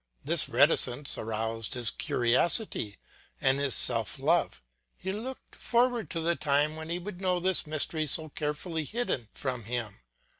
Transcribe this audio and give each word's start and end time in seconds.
This 0.25 0.49
reticence 0.49 1.15
aroused 1.15 1.75
his 1.75 1.91
curiosity 1.91 2.97
and 3.39 3.59
his 3.59 3.75
self 3.75 4.17
love; 4.17 4.59
he 4.97 5.11
looked 5.11 5.55
forward 5.55 6.09
to 6.09 6.19
the 6.21 6.35
time 6.35 6.75
when 6.75 6.89
he 6.89 6.97
would 6.97 7.21
know 7.21 7.39
this 7.39 7.67
mystery 7.67 8.07
so 8.07 8.29
carefully 8.29 8.83
hidden 8.83 9.29
from 9.35 9.65
him. 9.65 9.99